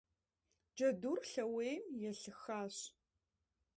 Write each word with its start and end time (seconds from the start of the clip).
Джэдур 0.75 1.19
лъэуейм 1.31 1.83
елъыхащ. 2.09 2.77